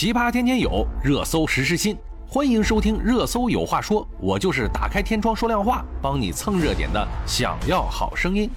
[0.00, 1.94] 奇葩天天有，热搜时时新。
[2.26, 7.08] 欢迎收听《热搜有话说》，我就是打开天窗说亮话，帮你蹭热点的。
[7.26, 8.48] 想要好声音，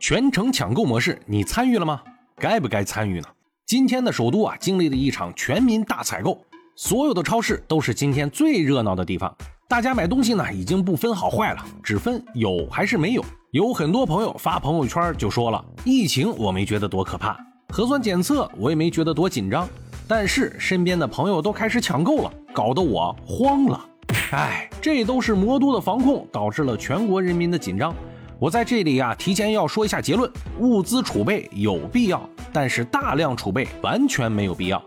[0.00, 2.02] 全程抢购模式，你参与了吗？
[2.36, 3.28] 该不该参与呢？
[3.64, 6.44] 今天的首都啊，经历了一场全民大采购，
[6.74, 9.32] 所有的超市都是今天最热闹的地方。
[9.68, 13.24] 大家买东西呢，已经不分好坏了，只分有还是没有。
[13.52, 17.38] 有很多朋友发朋友圈就说了，疫情我没觉得多可怕，
[17.68, 19.68] 核酸检测我也没觉得多紧张。
[20.08, 23.84] 但是身边的朋友都开始抢购了，搞得我慌了。
[24.32, 27.94] 哎，这都是魔都的防控导致了全国人民的紧张。
[28.38, 34.82] 我在这里啊，提前要说一下结论：物资储备有必要，但是大量储备完全没有必要。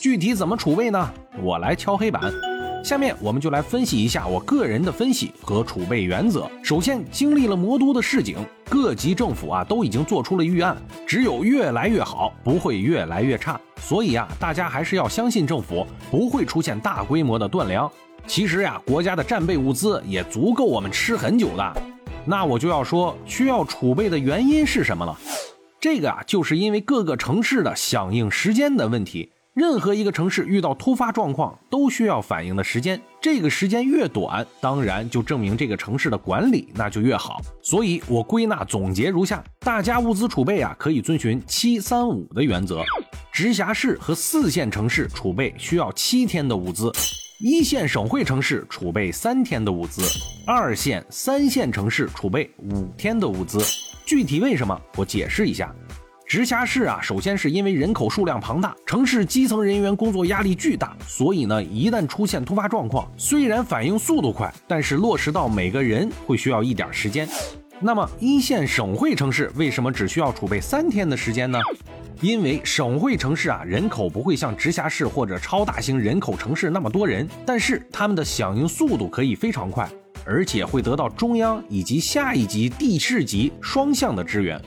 [0.00, 1.12] 具体怎么储备呢？
[1.42, 2.32] 我来敲黑板。
[2.82, 6.50] 下面我们就来分析一下我个人的分析和储备原则。
[6.62, 8.38] 首先，经历了魔都的市井，
[8.70, 10.74] 各级政府啊都已经做出了预案，
[11.06, 13.60] 只有越来越好，不会越来越差。
[13.82, 17.90] 所以啊，大家还是要相信政府不会出现大规模的断粮。
[18.26, 21.82] 其实呀，国家的战备物资也足够我们吃很久的。
[22.24, 25.18] 那我就要说，需要储备的原因是什么了？
[25.78, 29.30] 这个啊，就是因为各个城市的响应时间的问题。
[29.52, 37.40] 任何一个城市遇到突发状况，都需要反应的时间，这个时间越短，当然就证明这个城市的管理那就越好。
[37.60, 42.84] 所以我归纳总结如下：大家物资储备啊，可以遵循七三五的原则。
[43.32, 46.92] 直辖市和四线城市储备需要七天的物资，
[47.40, 50.00] 一线省会城市储备三天的物资，
[50.46, 53.58] 二线、三线城市储备五天的物资。
[54.06, 54.80] 具体为什么？
[54.96, 55.74] 我解释一下。
[56.30, 67.28] 直辖市啊，首先是因为人口数量庞大，城市基层人员工作压力巨大，所以呢，一旦出现突发状况，虽然反应速度快，但是落实到每个人会需要一点时间。
[67.80, 71.58] 那么一线省会城市为什么只需要储备三天的时间呢？
[72.20, 79.90] 因为省会城市啊，人口不会像直辖市或者超大型人口城市那么多人，但是他们的响应速度可以非常快，
[80.24, 84.62] 而且会得到中央以及下一级地市级双向的支援。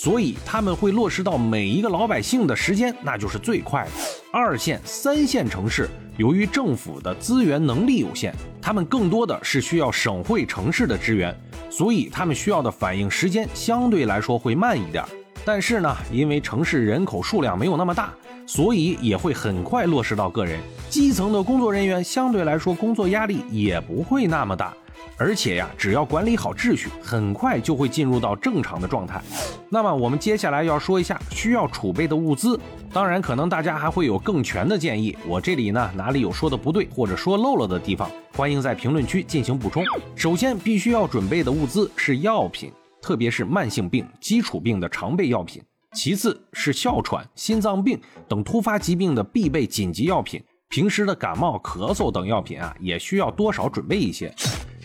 [0.00, 3.90] 所以他们会落实到每一个老百姓的时间，那就是最快的。
[4.32, 8.32] 二线、三线城市由于政府的资源能力有限，
[8.62, 11.36] 他们更多的是需要省会城市的支援，
[11.68, 15.04] 所以他们需要的反应时间相对来说会慢一点。
[15.44, 18.14] 但是呢，因为城市人口数量没有那么大，
[18.46, 20.60] 所以也会很快落实到个人。
[20.88, 24.72] 基层的工作人员相对来说工作压力也不会那么大。
[25.16, 29.20] 而且呀，只要管理好秩序，很快就会进入到正常的状态。
[29.68, 32.58] 那么我们接下来要说一下需要储备的物资。
[32.92, 39.84] 当然，可能大家还会有更全的建议，我这里呢哪里有说的不对或者说漏了的地方，欢迎在评论区进行补充。
[40.14, 42.72] 首先，必须要准备的物资是药品，
[43.02, 45.60] 特别是慢性病、基础病的常备药品；
[45.94, 50.42] 其次是哮喘、心脏病等突发疾病的必备紧急药品。
[50.70, 54.30] 平时的感冒、咳嗽等药品啊，也需要多少准备一些。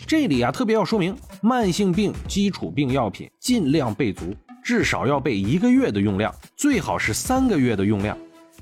[0.06, 8.16] 这里啊，特别要说明，慢性病、基础病药品尽量备足，至少要备一个月的用量，最好是三个月的用量。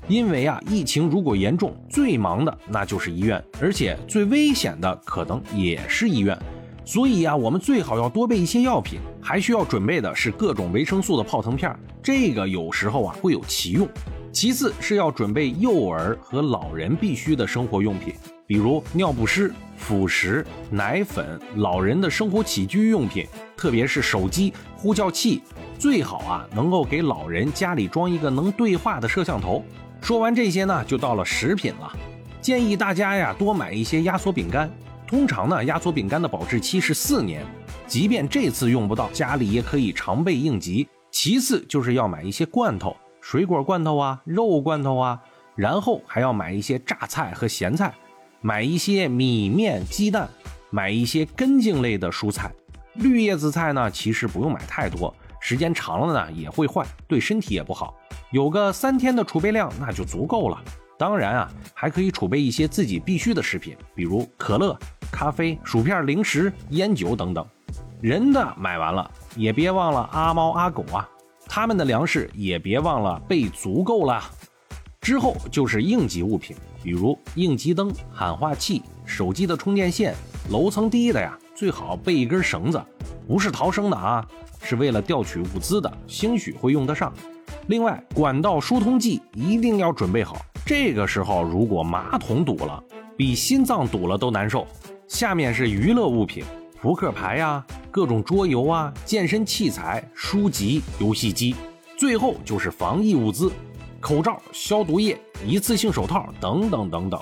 [0.07, 6.37] 因为啊，疫情如果严重，最忙的那就是医院，而且最危险的可能也是医院。
[6.85, 13.87] 所以呀，我们最好要多备一些药品，还需要准备的是各种维生素的泡腾片，这个有时候啊会有奇用。
[14.31, 18.13] 其次是要准备幼儿和老人必须的生活用品，
[18.47, 19.53] 比如尿不湿。
[19.75, 23.27] 辅食、奶粉、老人的生活起居用品，
[23.57, 25.41] 特别是手机、呼叫器，
[25.77, 29.61] 最好啊能够给老人家里装一个能对话的摄像头。
[29.99, 31.91] 说完这些呢，就到了食品了。
[32.39, 34.71] 建议大家呀多买一些压缩饼干，
[35.05, 37.43] 通常呢压缩饼干的保质期是四年，
[37.85, 40.87] 即便这次用不到，家里也可以常备应急。
[41.11, 45.19] 其次就是要买一些罐头，水果罐头啊、肉罐头啊，
[45.55, 47.93] 然后还要买一些榨菜和咸菜。
[48.45, 50.29] 买一些米面鸡蛋，
[50.69, 52.51] 买一些根茎类的蔬菜，
[52.95, 57.95] 绿叶子菜呢，其实不用买太多，时间长了呢也会坏，对身体也不好。
[58.31, 60.61] 有个三天的储备量那就足够了。
[60.99, 64.77] 当然啊，还可以储备一些自己必需的食品，比如可乐、
[65.09, 67.47] 咖啡、薯片、零食、烟酒等等。
[68.01, 71.07] 人的买完了，也别忘了阿猫阿狗啊，
[71.47, 74.21] 他们的粮食也别忘了备足够了。
[75.03, 76.55] 之后就是应急物品。
[76.81, 80.15] 比如应急灯、喊话器、手机的充电线，
[80.49, 82.81] 楼层低的呀，最好备一根绳子，
[83.27, 84.25] 不是逃生的啊，
[84.61, 87.13] 是为了调取物资的，兴许会用得上。
[87.67, 92.83] 另外，管道疏通剂一定要准备好，这个时候如果马桶堵了，
[93.15, 94.67] 比心脏堵了都难受。
[95.07, 96.43] 下面是娱乐物品，
[96.81, 101.55] 扑克牌呀，各种桌游啊，健身器材、书籍、游戏机。
[101.97, 103.49] 最后就是防疫物资。
[104.03, 105.17] 口罩、消毒液、
[105.47, 107.17] 一次性手套等等等等。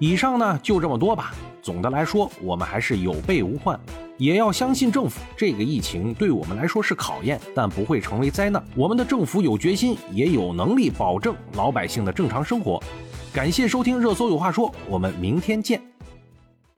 [0.00, 1.32] 以上呢就这么多吧。
[1.62, 3.78] 总的来说，我们还是有备无患，
[4.16, 5.20] 也要相信政府。
[5.36, 8.60] 这个疫情对我们来说是考验，但不会成为灾难。
[8.74, 12.82] 我们的政府有决心，也有能力保证老百姓的正常生活。
[13.32, 15.80] 感谢收听《热搜有话说》，我们明天见。